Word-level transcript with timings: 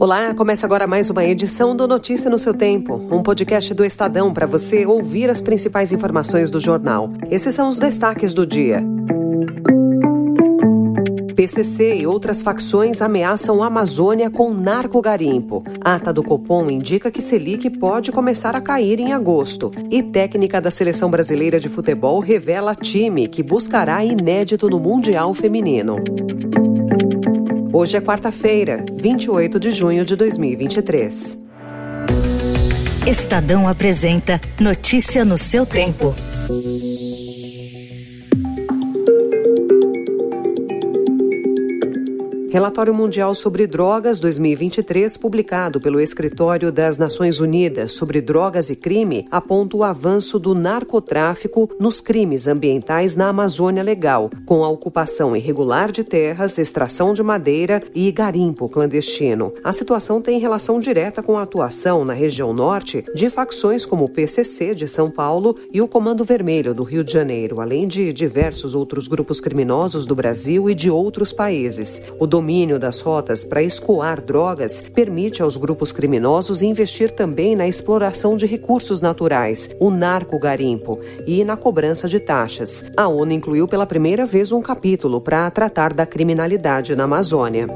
Olá, 0.00 0.32
começa 0.32 0.64
agora 0.64 0.86
mais 0.86 1.10
uma 1.10 1.22
edição 1.26 1.76
do 1.76 1.86
Notícia 1.86 2.30
no 2.30 2.38
seu 2.38 2.54
Tempo, 2.54 2.94
um 2.94 3.22
podcast 3.22 3.74
do 3.74 3.84
Estadão 3.84 4.32
para 4.32 4.46
você 4.46 4.86
ouvir 4.86 5.28
as 5.28 5.42
principais 5.42 5.92
informações 5.92 6.48
do 6.48 6.58
jornal. 6.58 7.10
Esses 7.30 7.52
são 7.52 7.68
os 7.68 7.78
destaques 7.78 8.32
do 8.32 8.46
dia. 8.46 8.82
PCC 11.36 11.98
e 11.98 12.06
outras 12.06 12.40
facções 12.40 13.02
ameaçam 13.02 13.62
a 13.62 13.66
Amazônia 13.66 14.30
com 14.30 14.54
narco-garimpo. 14.54 15.62
Ata 15.84 16.14
do 16.14 16.22
Copom 16.22 16.70
indica 16.70 17.10
que 17.10 17.20
Selic 17.20 17.68
pode 17.68 18.10
começar 18.10 18.56
a 18.56 18.60
cair 18.62 19.00
em 19.00 19.12
agosto. 19.12 19.70
E 19.90 20.02
técnica 20.02 20.62
da 20.62 20.70
seleção 20.70 21.10
brasileira 21.10 21.60
de 21.60 21.68
futebol 21.68 22.20
revela 22.20 22.74
time 22.74 23.28
que 23.28 23.42
buscará 23.42 24.02
inédito 24.02 24.66
no 24.70 24.80
Mundial 24.80 25.34
Feminino. 25.34 25.96
Hoje 27.72 27.96
é 27.96 28.00
quarta-feira, 28.00 28.84
28 28.92 29.60
de 29.60 29.70
junho 29.70 30.04
de 30.04 30.16
2023. 30.16 31.38
Estadão 33.06 33.68
apresenta 33.68 34.40
Notícia 34.60 35.24
no 35.24 35.38
seu 35.38 35.64
tempo. 35.64 36.12
Relatório 42.52 42.92
Mundial 42.92 43.32
sobre 43.32 43.64
Drogas 43.64 44.18
2023, 44.18 45.16
publicado 45.16 45.80
pelo 45.80 46.00
Escritório 46.00 46.72
das 46.72 46.98
Nações 46.98 47.38
Unidas 47.38 47.92
sobre 47.92 48.20
Drogas 48.20 48.70
e 48.70 48.76
Crime, 48.76 49.28
aponta 49.30 49.76
o 49.76 49.84
avanço 49.84 50.36
do 50.36 50.52
narcotráfico 50.52 51.70
nos 51.78 52.00
crimes 52.00 52.48
ambientais 52.48 53.14
na 53.14 53.28
Amazônia 53.28 53.84
Legal, 53.84 54.28
com 54.44 54.64
a 54.64 54.68
ocupação 54.68 55.36
irregular 55.36 55.92
de 55.92 56.02
terras, 56.02 56.58
extração 56.58 57.14
de 57.14 57.22
madeira 57.22 57.80
e 57.94 58.10
garimpo 58.10 58.68
clandestino. 58.68 59.54
A 59.62 59.72
situação 59.72 60.20
tem 60.20 60.40
relação 60.40 60.80
direta 60.80 61.22
com 61.22 61.38
a 61.38 61.42
atuação 61.42 62.04
na 62.04 62.14
região 62.14 62.52
norte 62.52 63.04
de 63.14 63.30
facções 63.30 63.86
como 63.86 64.06
o 64.06 64.10
PCC 64.10 64.74
de 64.74 64.88
São 64.88 65.08
Paulo 65.08 65.54
e 65.72 65.80
o 65.80 65.86
Comando 65.86 66.24
Vermelho 66.24 66.74
do 66.74 66.82
Rio 66.82 67.04
de 67.04 67.12
Janeiro, 67.12 67.60
além 67.60 67.86
de 67.86 68.12
diversos 68.12 68.74
outros 68.74 69.06
grupos 69.06 69.40
criminosos 69.40 70.04
do 70.04 70.16
Brasil 70.16 70.68
e 70.68 70.74
de 70.74 70.90
outros 70.90 71.32
países. 71.32 72.02
O 72.18 72.26
domínio 72.40 72.78
das 72.78 73.02
rotas 73.02 73.44
para 73.44 73.62
escoar 73.62 74.18
drogas 74.18 74.80
permite 74.80 75.42
aos 75.42 75.58
grupos 75.58 75.92
criminosos 75.92 76.62
investir 76.62 77.12
também 77.12 77.54
na 77.54 77.68
exploração 77.68 78.34
de 78.34 78.46
recursos 78.46 79.02
naturais, 79.02 79.68
o 79.78 79.90
narco-garimpo, 79.90 80.98
e 81.26 81.44
na 81.44 81.54
cobrança 81.54 82.08
de 82.08 82.18
taxas. 82.18 82.90
A 82.96 83.06
ONU 83.06 83.32
incluiu 83.32 83.68
pela 83.68 83.86
primeira 83.86 84.24
vez 84.24 84.52
um 84.52 84.62
capítulo 84.62 85.20
para 85.20 85.50
tratar 85.50 85.92
da 85.92 86.06
criminalidade 86.06 86.96
na 86.96 87.04
Amazônia. 87.04 87.68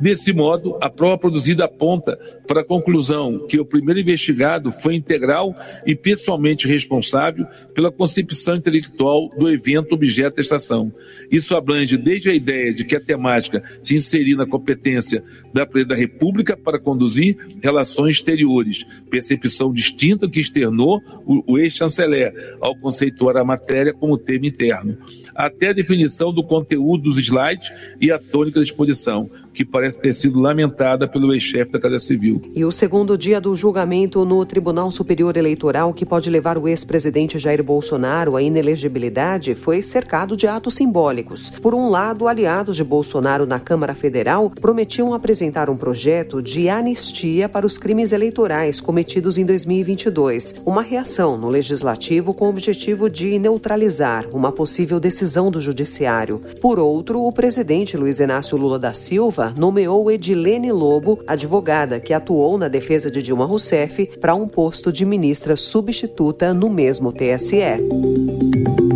Desse 0.00 0.32
modo, 0.32 0.76
a 0.80 0.88
prova 0.88 1.18
produzida 1.18 1.64
aponta 1.64 2.16
para 2.46 2.60
a 2.60 2.64
conclusão 2.64 3.46
que 3.46 3.58
o 3.58 3.64
primeiro 3.64 4.00
investigado 4.00 4.70
foi 4.70 4.94
integral 4.94 5.54
e 5.84 5.94
pessoalmente 5.94 6.68
responsável 6.68 7.46
pela 7.74 7.90
concepção 7.90 8.56
intelectual 8.56 9.28
do 9.30 9.50
evento 9.50 9.94
objeto 9.94 10.36
da 10.36 10.42
estação. 10.42 10.92
Isso 11.30 11.56
abrange 11.56 11.96
desde 11.96 12.30
a 12.30 12.34
ideia 12.34 12.72
de 12.72 12.84
que 12.84 12.96
a 12.96 13.00
temática 13.00 13.62
se 13.82 13.94
inserir 13.94 14.36
na 14.36 14.46
competência 14.46 15.22
da 15.52 15.64
da 15.84 15.94
República 15.94 16.56
para 16.56 16.78
conduzir 16.78 17.36
relações 17.62 18.16
exteriores, 18.16 18.84
percepção 19.10 19.72
distinta 19.72 20.28
que 20.28 20.40
externou 20.40 21.02
o 21.26 21.58
ex-chanceler 21.58 22.56
ao 22.60 22.74
conceituar 22.74 23.36
a 23.36 23.44
matéria 23.44 23.92
como 23.92 24.16
tema 24.16 24.46
interno, 24.46 24.96
até 25.38 25.68
a 25.68 25.72
definição 25.72 26.32
do 26.32 26.42
conteúdo 26.42 27.04
dos 27.04 27.18
slides 27.18 27.70
e 28.00 28.10
a 28.10 28.18
tônica 28.18 28.58
da 28.58 28.64
exposição 28.64 29.30
que 29.54 29.64
parece 29.64 29.98
ter 29.98 30.12
sido 30.12 30.40
lamentada 30.40 31.08
pelo 31.08 31.32
ex-chefe 31.32 31.72
da 31.72 31.80
Casa 31.80 31.98
Civil. 31.98 32.40
E 32.54 32.64
o 32.64 32.70
segundo 32.70 33.18
dia 33.18 33.40
do 33.40 33.54
julgamento 33.56 34.24
no 34.24 34.44
Tribunal 34.44 34.88
Superior 34.90 35.36
Eleitoral, 35.36 35.92
que 35.92 36.06
pode 36.06 36.30
levar 36.30 36.56
o 36.56 36.68
ex-presidente 36.68 37.40
Jair 37.40 37.62
Bolsonaro 37.62 38.36
à 38.36 38.42
inelegibilidade, 38.42 39.56
foi 39.56 39.82
cercado 39.82 40.36
de 40.36 40.46
atos 40.46 40.74
simbólicos. 40.74 41.50
Por 41.50 41.74
um 41.74 41.88
lado, 41.88 42.28
aliados 42.28 42.76
de 42.76 42.84
Bolsonaro 42.84 43.46
na 43.46 43.58
Câmara 43.58 43.96
Federal 43.96 44.48
prometiam 44.48 45.12
apresentar 45.12 45.68
um 45.68 45.76
projeto 45.76 46.40
de 46.40 46.68
anistia 46.68 47.48
para 47.48 47.66
os 47.66 47.78
crimes 47.78 48.12
eleitorais 48.12 48.80
cometidos 48.80 49.38
em 49.38 49.44
2022, 49.44 50.62
uma 50.64 50.82
reação 50.82 51.36
no 51.36 51.48
legislativo 51.48 52.32
com 52.32 52.46
o 52.46 52.50
objetivo 52.50 53.10
de 53.10 53.38
neutralizar 53.40 54.28
uma 54.32 54.52
possível 54.52 55.00
decisão 55.00 55.27
do 55.50 55.60
judiciário. 55.60 56.40
Por 56.60 56.78
outro, 56.78 57.22
o 57.22 57.32
presidente 57.32 57.96
Luiz 57.96 58.18
Inácio 58.18 58.56
Lula 58.56 58.78
da 58.78 58.94
Silva 58.94 59.52
nomeou 59.56 60.10
Edilene 60.10 60.72
Lobo, 60.72 61.20
advogada 61.26 62.00
que 62.00 62.14
atuou 62.14 62.56
na 62.56 62.68
defesa 62.68 63.10
de 63.10 63.22
Dilma 63.22 63.44
Rousseff, 63.44 64.06
para 64.18 64.34
um 64.34 64.48
posto 64.48 64.90
de 64.90 65.04
ministra 65.04 65.56
substituta 65.56 66.54
no 66.54 66.70
mesmo 66.70 67.12
TSE. 67.12 68.87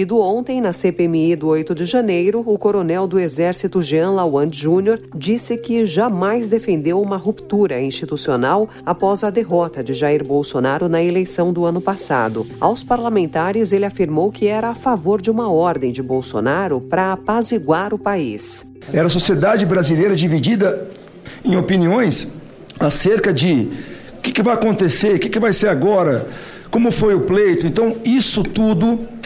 Ouvido 0.00 0.18
ontem 0.18 0.62
na 0.62 0.72
CPMI 0.72 1.36
do 1.36 1.48
8 1.48 1.74
de 1.74 1.84
janeiro, 1.84 2.42
o 2.46 2.56
coronel 2.56 3.06
do 3.06 3.20
Exército 3.20 3.82
Jean 3.82 4.12
Lawand 4.12 4.48
Jr. 4.48 4.98
disse 5.14 5.58
que 5.58 5.84
jamais 5.84 6.48
defendeu 6.48 6.98
uma 6.98 7.18
ruptura 7.18 7.78
institucional 7.82 8.66
após 8.86 9.22
a 9.22 9.28
derrota 9.28 9.84
de 9.84 9.92
Jair 9.92 10.24
Bolsonaro 10.24 10.88
na 10.88 11.02
eleição 11.02 11.52
do 11.52 11.66
ano 11.66 11.82
passado. 11.82 12.46
Aos 12.58 12.82
parlamentares, 12.82 13.74
ele 13.74 13.84
afirmou 13.84 14.32
que 14.32 14.46
era 14.46 14.70
a 14.70 14.74
favor 14.74 15.20
de 15.20 15.30
uma 15.30 15.52
ordem 15.52 15.92
de 15.92 16.02
Bolsonaro 16.02 16.80
para 16.80 17.12
apaziguar 17.12 17.92
o 17.92 17.98
país. 17.98 18.66
Era 18.90 19.06
a 19.06 19.10
sociedade 19.10 19.66
brasileira 19.66 20.16
dividida 20.16 20.88
em 21.44 21.58
opiniões 21.58 22.26
acerca 22.78 23.34
de 23.34 23.68
o 24.16 24.22
que, 24.22 24.32
que 24.32 24.42
vai 24.42 24.54
acontecer, 24.54 25.16
o 25.16 25.18
que, 25.18 25.28
que 25.28 25.38
vai 25.38 25.52
ser 25.52 25.68
agora, 25.68 26.26
como 26.70 26.90
foi 26.90 27.14
o 27.14 27.20
pleito. 27.20 27.66
Então, 27.66 27.98
isso 28.02 28.42
tudo 28.42 29.19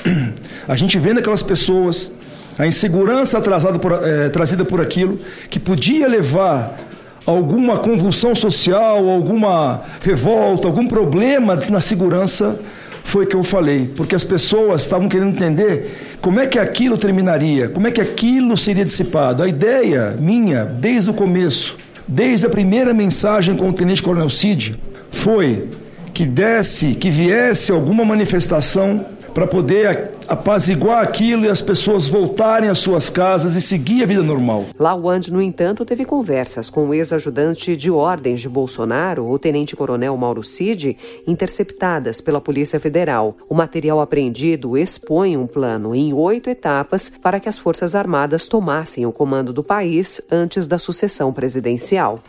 a 0.67 0.77
gente 0.77 0.99
vendo 0.99 1.19
aquelas 1.19 1.43
pessoas, 1.43 2.11
a 2.59 2.67
insegurança 2.67 3.41
por, 3.41 3.93
é, 4.05 4.29
trazida 4.29 4.65
por 4.65 4.81
aquilo, 4.81 5.19
que 5.51 5.59
podia 5.59 6.09
levar 6.09 6.79
alguma 7.27 7.79
convulsão 7.79 8.35
social, 8.35 9.09
alguma 9.09 9.83
revolta, 10.01 10.67
algum 10.67 10.87
problema 10.87 11.59
na 11.71 11.81
segurança, 11.81 12.59
foi 13.03 13.27
que 13.27 13.37
eu 13.37 13.43
falei, 13.43 13.93
porque 13.95 14.15
as 14.15 14.25
pessoas 14.25 14.83
estavam 14.83 15.09
querendo 15.09 15.29
entender 15.29 16.17
como 16.21 16.41
é 16.41 16.47
que 16.47 16.59
aquilo 16.59 16.97
terminaria, 16.97 17.69
como 17.69 17.87
é 17.87 17.91
que 17.91 18.01
aquilo 18.01 18.57
seria 18.57 18.85
dissipado. 18.85 19.43
A 19.43 19.49
ideia 19.49 20.17
minha, 20.19 20.65
desde 20.65 21.11
o 21.11 21.15
começo, 21.15 21.77
desde 22.09 22.47
a 22.47 22.51
primeira 22.51 22.95
mensagem 22.95 23.57
com 23.57 23.69
o 23.69 23.73
Tenente 23.73 24.03
Coronel 24.03 24.31
Cid, 24.31 24.79
foi 25.11 25.69
que 26.15 26.25
desse, 26.25 26.95
que 26.95 27.11
viesse 27.11 27.71
alguma 27.71 28.05
manifestação 28.05 29.05
para 29.35 29.49
poder 29.49 30.13
apaziguar 30.29 31.03
aquilo 31.03 31.45
e 31.45 31.49
as 31.49 31.61
pessoas 31.61 32.07
voltarem 32.07 32.71
às 32.71 32.79
suas 32.79 33.11
casas 33.11 33.57
e 33.57 33.61
seguir 33.61 34.05
a 34.05 34.07
vida 34.07 34.23
normal. 34.23 34.67
Lawand, 34.79 35.23
no 35.31 35.43
entanto, 35.43 35.85
teve 35.85 36.05
conversas 36.05 36.71
com 36.71 36.89
o 36.89 36.95
ex-ajudante 36.95 37.77
de 37.77 37.91
ordens 37.91 38.41
de 38.41 38.49
Bolsonaro, 38.49 39.29
o 39.29 39.39
tenente-coronel 39.39 40.17
Mauro 40.17 40.45
Cid, 40.45 40.97
interceptadas 41.27 42.21
pela 42.21 42.41
Polícia 42.41 42.79
Federal. 42.79 43.37
O 43.49 43.55
material 43.55 44.01
apreendido 44.01 44.79
expõe 44.79 45.37
um 45.37 45.47
plano 45.47 45.95
em 45.95 46.15
oito 46.15 46.49
etapas 46.49 47.11
para 47.21 47.41
que 47.41 47.49
as 47.49 47.59
Forças 47.59 47.95
Armadas 47.95 48.47
tomassem 48.47 49.05
o 49.05 49.13
comando 49.13 49.53
do 49.53 49.65
país 49.65 50.23
antes 50.31 50.67
da 50.67 50.79
sucessão 50.79 51.33
presidencial. 51.33 52.23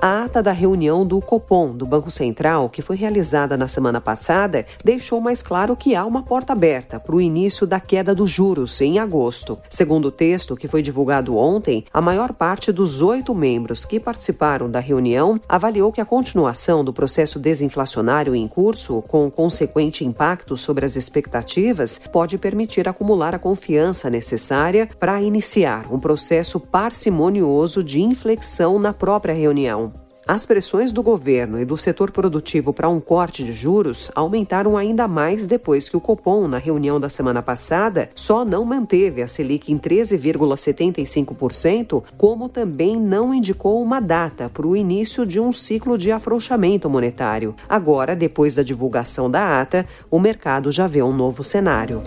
A 0.00 0.22
ata 0.22 0.40
da 0.40 0.52
reunião 0.52 1.04
do 1.04 1.20
Copom, 1.20 1.76
do 1.76 1.84
Banco 1.84 2.08
Central, 2.08 2.68
que 2.68 2.80
foi 2.80 2.94
realizada 2.94 3.56
na 3.56 3.66
semana 3.66 4.00
passada, 4.00 4.64
deixou 4.84 5.20
mais 5.20 5.42
claro 5.42 5.74
que 5.74 5.96
há 5.96 6.06
uma 6.06 6.22
porta 6.22 6.52
aberta 6.52 7.00
para 7.00 7.16
o 7.16 7.20
início 7.20 7.66
da 7.66 7.80
queda 7.80 8.14
dos 8.14 8.30
juros 8.30 8.80
em 8.80 9.00
agosto. 9.00 9.58
Segundo 9.68 10.06
o 10.06 10.12
texto 10.12 10.54
que 10.54 10.68
foi 10.68 10.82
divulgado 10.82 11.36
ontem, 11.36 11.84
a 11.92 12.00
maior 12.00 12.32
parte 12.32 12.70
dos 12.70 13.02
oito 13.02 13.34
membros 13.34 13.84
que 13.84 13.98
participaram 13.98 14.70
da 14.70 14.78
reunião 14.78 15.40
avaliou 15.48 15.90
que 15.90 16.00
a 16.00 16.04
continuação 16.04 16.84
do 16.84 16.92
processo 16.92 17.40
desinflacionário 17.40 18.36
em 18.36 18.46
curso, 18.46 19.02
com 19.08 19.28
consequente 19.28 20.04
impacto 20.04 20.56
sobre 20.56 20.86
as 20.86 20.94
expectativas, 20.94 22.00
pode 22.12 22.38
permitir 22.38 22.88
acumular 22.88 23.34
a 23.34 23.38
confiança 23.38 24.08
necessária 24.08 24.88
para 25.00 25.20
iniciar 25.20 25.92
um 25.92 25.98
processo 25.98 26.60
parcimonioso 26.60 27.82
de 27.82 28.00
inflexão 28.00 28.78
na 28.78 28.92
própria 28.92 29.34
reunião. 29.34 29.87
As 30.28 30.44
pressões 30.44 30.92
do 30.92 31.02
governo 31.02 31.58
e 31.58 31.64
do 31.64 31.78
setor 31.78 32.10
produtivo 32.10 32.70
para 32.70 32.86
um 32.86 33.00
corte 33.00 33.42
de 33.42 33.50
juros 33.50 34.10
aumentaram 34.14 34.76
ainda 34.76 35.08
mais 35.08 35.46
depois 35.46 35.88
que 35.88 35.96
o 35.96 36.00
Copom, 36.02 36.46
na 36.46 36.58
reunião 36.58 37.00
da 37.00 37.08
semana 37.08 37.40
passada, 37.40 38.10
só 38.14 38.44
não 38.44 38.62
manteve 38.62 39.22
a 39.22 39.26
Selic 39.26 39.72
em 39.72 39.78
13,75%, 39.78 42.04
como 42.18 42.46
também 42.46 43.00
não 43.00 43.32
indicou 43.32 43.82
uma 43.82 44.00
data 44.00 44.50
para 44.50 44.66
o 44.66 44.76
início 44.76 45.24
de 45.24 45.40
um 45.40 45.50
ciclo 45.50 45.96
de 45.96 46.12
afrouxamento 46.12 46.90
monetário. 46.90 47.54
Agora, 47.66 48.14
depois 48.14 48.56
da 48.56 48.62
divulgação 48.62 49.30
da 49.30 49.62
ata, 49.62 49.86
o 50.10 50.20
mercado 50.20 50.70
já 50.70 50.86
vê 50.86 51.02
um 51.02 51.16
novo 51.16 51.42
cenário. 51.42 52.02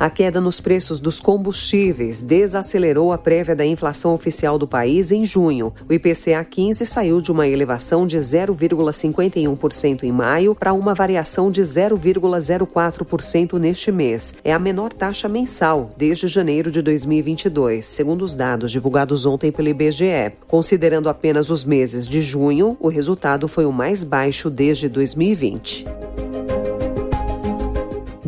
A 0.00 0.08
queda 0.08 0.40
nos 0.40 0.60
preços 0.60 1.00
dos 1.00 1.18
combustíveis 1.18 2.22
desacelerou 2.22 3.12
a 3.12 3.18
prévia 3.18 3.56
da 3.56 3.66
inflação 3.66 4.14
oficial 4.14 4.56
do 4.56 4.64
país 4.64 5.10
em 5.10 5.24
junho. 5.24 5.72
O 5.88 5.92
IPCA 5.92 6.44
15 6.44 6.86
saiu 6.86 7.20
de 7.20 7.32
uma 7.32 7.48
elevação 7.48 8.06
de 8.06 8.16
0,51% 8.16 10.04
em 10.04 10.12
maio 10.12 10.54
para 10.54 10.72
uma 10.72 10.94
variação 10.94 11.50
de 11.50 11.62
0,04% 11.62 13.58
neste 13.58 13.90
mês. 13.90 14.34
É 14.44 14.52
a 14.52 14.58
menor 14.58 14.92
taxa 14.92 15.28
mensal 15.28 15.90
desde 15.96 16.28
janeiro 16.28 16.70
de 16.70 16.80
2022, 16.80 17.84
segundo 17.84 18.22
os 18.22 18.36
dados 18.36 18.70
divulgados 18.70 19.26
ontem 19.26 19.50
pelo 19.50 19.66
IBGE. 19.66 20.30
Considerando 20.46 21.08
apenas 21.08 21.50
os 21.50 21.64
meses 21.64 22.06
de 22.06 22.22
junho, 22.22 22.76
o 22.78 22.86
resultado 22.86 23.48
foi 23.48 23.66
o 23.66 23.72
mais 23.72 24.04
baixo 24.04 24.48
desde 24.48 24.88
2020. 24.88 26.07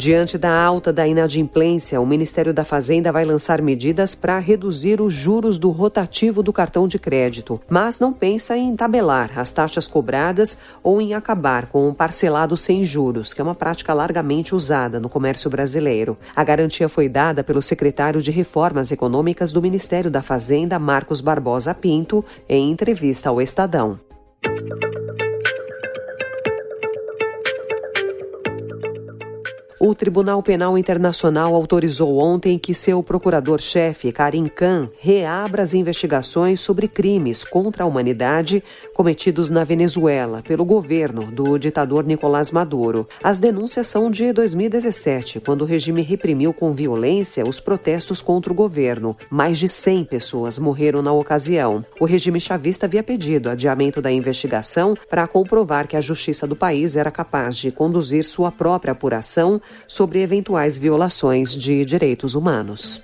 Diante 0.00 0.38
da 0.38 0.64
alta 0.64 0.94
da 0.94 1.06
inadimplência, 1.06 2.00
o 2.00 2.06
Ministério 2.06 2.54
da 2.54 2.64
Fazenda 2.64 3.12
vai 3.12 3.22
lançar 3.22 3.60
medidas 3.60 4.14
para 4.14 4.38
reduzir 4.38 4.98
os 4.98 5.12
juros 5.12 5.58
do 5.58 5.68
rotativo 5.68 6.42
do 6.42 6.54
cartão 6.54 6.88
de 6.88 6.98
crédito, 6.98 7.60
mas 7.68 8.00
não 8.00 8.10
pensa 8.10 8.56
em 8.56 8.74
tabelar 8.74 9.38
as 9.38 9.52
taxas 9.52 9.86
cobradas 9.86 10.56
ou 10.82 11.02
em 11.02 11.12
acabar 11.12 11.66
com 11.66 11.86
um 11.86 11.92
parcelado 11.92 12.56
sem 12.56 12.82
juros, 12.82 13.34
que 13.34 13.42
é 13.42 13.44
uma 13.44 13.54
prática 13.54 13.92
largamente 13.92 14.54
usada 14.54 14.98
no 14.98 15.10
comércio 15.10 15.50
brasileiro. 15.50 16.16
A 16.34 16.42
garantia 16.42 16.88
foi 16.88 17.06
dada 17.06 17.44
pelo 17.44 17.60
secretário 17.60 18.22
de 18.22 18.30
Reformas 18.30 18.90
Econômicas 18.90 19.52
do 19.52 19.60
Ministério 19.60 20.10
da 20.10 20.22
Fazenda, 20.22 20.78
Marcos 20.78 21.20
Barbosa 21.20 21.74
Pinto, 21.74 22.24
em 22.48 22.70
entrevista 22.70 23.28
ao 23.28 23.38
Estadão. 23.38 24.00
O 29.82 29.94
Tribunal 29.94 30.42
Penal 30.42 30.76
Internacional 30.76 31.54
autorizou 31.54 32.18
ontem 32.18 32.58
que 32.58 32.74
seu 32.74 33.02
procurador-chefe, 33.02 34.12
Karim 34.12 34.46
Khan, 34.46 34.90
reabra 35.00 35.62
as 35.62 35.72
investigações 35.72 36.60
sobre 36.60 36.86
crimes 36.86 37.44
contra 37.44 37.84
a 37.84 37.86
humanidade 37.86 38.62
cometidos 38.92 39.48
na 39.48 39.64
Venezuela 39.64 40.42
pelo 40.46 40.66
governo 40.66 41.32
do 41.32 41.56
ditador 41.56 42.04
Nicolás 42.04 42.52
Maduro. 42.52 43.08
As 43.22 43.38
denúncias 43.38 43.86
são 43.86 44.10
de 44.10 44.34
2017, 44.34 45.40
quando 45.40 45.62
o 45.62 45.64
regime 45.64 46.02
reprimiu 46.02 46.52
com 46.52 46.72
violência 46.72 47.48
os 47.48 47.58
protestos 47.58 48.20
contra 48.20 48.52
o 48.52 48.54
governo. 48.54 49.16
Mais 49.30 49.58
de 49.58 49.66
100 49.66 50.04
pessoas 50.04 50.58
morreram 50.58 51.00
na 51.00 51.12
ocasião. 51.12 51.82
O 51.98 52.04
regime 52.04 52.38
chavista 52.38 52.84
havia 52.84 53.02
pedido 53.02 53.48
adiamento 53.48 54.02
da 54.02 54.12
investigação 54.12 54.94
para 55.08 55.26
comprovar 55.26 55.88
que 55.88 55.96
a 55.96 56.02
justiça 56.02 56.46
do 56.46 56.54
país 56.54 56.96
era 56.96 57.10
capaz 57.10 57.56
de 57.56 57.70
conduzir 57.70 58.26
sua 58.26 58.52
própria 58.52 58.92
apuração 58.92 59.58
sobre 59.86 60.20
eventuais 60.22 60.76
violações 60.78 61.54
de 61.54 61.84
direitos 61.84 62.34
humanos. 62.34 63.02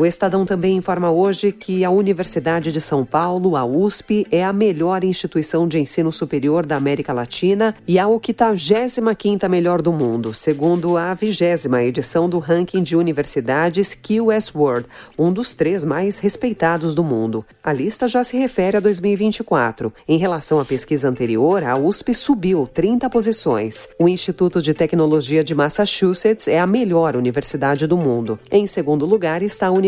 O 0.00 0.06
Estadão 0.06 0.46
também 0.46 0.76
informa 0.76 1.10
hoje 1.10 1.50
que 1.50 1.84
a 1.84 1.90
Universidade 1.90 2.70
de 2.70 2.80
São 2.80 3.04
Paulo, 3.04 3.56
a 3.56 3.64
USP, 3.64 4.24
é 4.30 4.44
a 4.44 4.52
melhor 4.52 5.02
instituição 5.02 5.66
de 5.66 5.80
ensino 5.80 6.12
superior 6.12 6.64
da 6.64 6.76
América 6.76 7.12
Latina 7.12 7.74
e 7.84 7.98
a 7.98 8.04
85ª 8.04 9.48
melhor 9.48 9.82
do 9.82 9.92
mundo, 9.92 10.32
segundo 10.32 10.96
a 10.96 11.12
vigésima 11.14 11.82
edição 11.82 12.28
do 12.28 12.38
ranking 12.38 12.80
de 12.80 12.94
universidades 12.94 13.92
QS 13.92 14.54
World, 14.54 14.86
um 15.18 15.32
dos 15.32 15.52
três 15.52 15.84
mais 15.84 16.20
respeitados 16.20 16.94
do 16.94 17.02
mundo. 17.02 17.44
A 17.60 17.72
lista 17.72 18.06
já 18.06 18.22
se 18.22 18.36
refere 18.36 18.76
a 18.76 18.80
2024. 18.80 19.92
Em 20.06 20.16
relação 20.16 20.60
à 20.60 20.64
pesquisa 20.64 21.08
anterior, 21.08 21.64
a 21.64 21.76
USP 21.76 22.14
subiu 22.14 22.70
30 22.72 23.10
posições. 23.10 23.88
O 23.98 24.08
Instituto 24.08 24.62
de 24.62 24.72
Tecnologia 24.72 25.42
de 25.42 25.56
Massachusetts 25.56 26.46
é 26.46 26.60
a 26.60 26.68
melhor 26.68 27.16
universidade 27.16 27.84
do 27.88 27.96
mundo. 27.96 28.38
Em 28.48 28.64
segundo 28.68 29.04
lugar 29.04 29.42
está 29.42 29.66
a 29.66 29.70
Universidade 29.72 29.87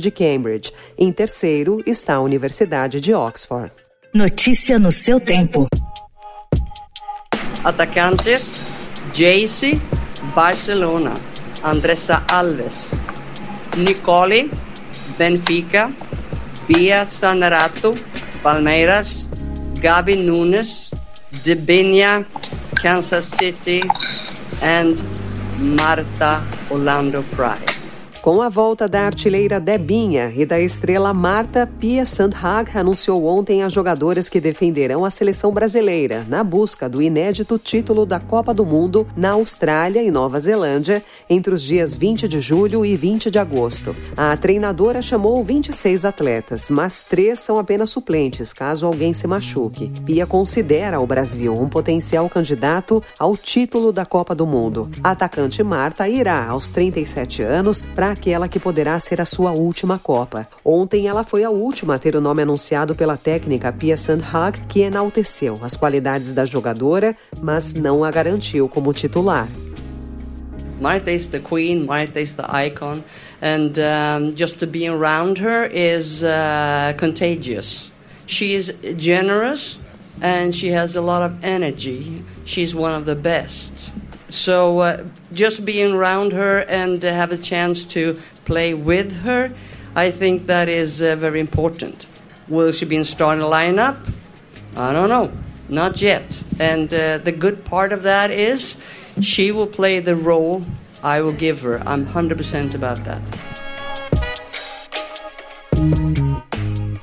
de 0.00 0.10
Cambridge. 0.10 0.72
Em 0.98 1.12
terceiro 1.12 1.82
está 1.86 2.14
a 2.14 2.20
Universidade 2.20 3.00
de 3.00 3.14
Oxford. 3.14 3.72
Notícia 4.12 4.78
no 4.78 4.90
seu 4.90 5.20
tempo. 5.20 5.66
Atacantes: 7.62 8.60
Jayce, 9.14 9.80
Barcelona. 10.34 11.14
Andressa 11.62 12.24
Alves. 12.26 12.94
Nicole, 13.76 14.50
Benfica. 15.16 15.92
Bia 16.66 17.06
Sanerato, 17.06 17.96
Palmeiras. 18.42 19.30
Gabi 19.80 20.16
Nunes, 20.16 20.90
Debinha, 21.42 22.26
Kansas 22.82 23.26
City. 23.26 23.82
And 24.62 24.96
Marta 25.58 26.42
Orlando 26.70 27.22
Pride. 27.34 27.69
Com 28.22 28.42
a 28.42 28.50
volta 28.50 28.86
da 28.86 29.06
artilheira 29.06 29.58
Debinha 29.58 30.30
e 30.36 30.44
da 30.44 30.60
estrela 30.60 31.14
Marta, 31.14 31.66
Pia 31.66 32.04
Sandhag 32.04 32.76
anunciou 32.76 33.24
ontem 33.24 33.62
as 33.62 33.72
jogadoras 33.72 34.28
que 34.28 34.38
defenderão 34.38 35.06
a 35.06 35.10
seleção 35.10 35.50
brasileira 35.54 36.26
na 36.28 36.44
busca 36.44 36.86
do 36.86 37.00
inédito 37.00 37.58
título 37.58 38.04
da 38.04 38.20
Copa 38.20 38.52
do 38.52 38.66
Mundo 38.66 39.06
na 39.16 39.30
Austrália 39.30 40.02
e 40.02 40.10
Nova 40.10 40.38
Zelândia 40.38 41.02
entre 41.30 41.54
os 41.54 41.62
dias 41.62 41.94
20 41.94 42.28
de 42.28 42.40
julho 42.40 42.84
e 42.84 42.94
20 42.94 43.30
de 43.30 43.38
agosto. 43.38 43.96
A 44.14 44.36
treinadora 44.36 45.00
chamou 45.00 45.42
26 45.42 46.04
atletas, 46.04 46.68
mas 46.68 47.02
três 47.02 47.40
são 47.40 47.58
apenas 47.58 47.88
suplentes, 47.88 48.52
caso 48.52 48.84
alguém 48.84 49.14
se 49.14 49.26
machuque. 49.26 49.90
Pia 50.04 50.26
considera 50.26 51.00
o 51.00 51.06
Brasil 51.06 51.54
um 51.54 51.70
potencial 51.70 52.28
candidato 52.28 53.02
ao 53.18 53.34
título 53.34 53.90
da 53.92 54.04
Copa 54.04 54.34
do 54.34 54.46
Mundo. 54.46 54.90
A 55.02 55.12
atacante 55.12 55.62
Marta 55.62 56.06
irá 56.06 56.46
aos 56.48 56.68
37 56.68 57.42
anos 57.42 57.80
para 57.80 58.09
aquela 58.10 58.48
que 58.48 58.60
poderá 58.60 58.98
ser 59.00 59.20
a 59.20 59.24
sua 59.24 59.52
última 59.52 59.98
Copa. 59.98 60.46
Ontem 60.64 61.06
ela 61.06 61.24
foi 61.24 61.44
a 61.44 61.50
última 61.50 61.94
a 61.94 61.98
ter 61.98 62.14
o 62.14 62.20
nome 62.20 62.42
anunciado 62.42 62.94
pela 62.94 63.16
técnica 63.16 63.72
Pia 63.72 63.96
Sandhag, 63.96 64.60
que 64.68 64.80
enalteceu 64.80 65.58
as 65.62 65.76
qualidades 65.76 66.32
da 66.32 66.44
jogadora, 66.44 67.16
mas 67.40 67.72
não 67.72 68.04
a 68.04 68.10
garantiu 68.10 68.68
como 68.68 68.92
titular. 68.92 69.48
Marta 70.80 71.10
is 71.12 71.26
the 71.28 71.38
queen, 71.38 71.84
Marta 71.84 72.20
is 72.20 72.34
the 72.34 72.44
icon, 72.66 73.02
and 73.42 73.78
um, 73.78 74.32
just 74.34 74.58
to 74.58 74.66
be 74.66 74.88
around 74.88 75.38
her 75.38 75.70
is 75.72 76.24
uh, 76.24 76.94
contagious. 76.98 77.92
She 78.26 78.54
is 78.54 78.72
generous 78.96 79.78
and 80.22 80.54
she 80.54 80.68
has 80.68 80.96
a 80.96 81.00
lot 81.00 81.22
of 81.22 81.44
energy. 81.44 82.24
She's 82.44 82.74
one 82.74 82.94
of 82.94 83.04
the 83.04 83.14
best. 83.14 83.90
So 84.30 84.78
uh, 84.78 85.04
just 85.32 85.64
being 85.64 85.92
around 85.94 86.32
her 86.32 86.60
and 86.60 87.04
uh, 87.04 87.12
have 87.12 87.32
a 87.32 87.36
chance 87.36 87.84
to 87.92 88.20
play 88.44 88.74
with 88.74 89.22
her, 89.22 89.52
I 89.94 90.10
think 90.10 90.46
that 90.46 90.68
is 90.68 91.02
uh, 91.02 91.16
very 91.16 91.40
important. 91.40 92.06
Will 92.48 92.72
she 92.72 92.84
be 92.84 92.96
in 92.96 93.04
starting 93.04 93.44
lineup? 93.44 93.96
I 94.76 94.92
don't 94.92 95.08
know, 95.08 95.32
not 95.68 96.00
yet. 96.00 96.42
And 96.58 96.92
uh, 96.94 97.18
the 97.18 97.32
good 97.32 97.64
part 97.64 97.92
of 97.92 98.04
that 98.04 98.30
is 98.30 98.84
she 99.20 99.50
will 99.50 99.66
play 99.66 99.98
the 99.98 100.14
role 100.14 100.64
I 101.02 101.20
will 101.20 101.32
give 101.32 101.62
her. 101.62 101.82
I'm 101.86 102.06
100% 102.06 102.74
about 102.74 103.04
that. 103.04 103.49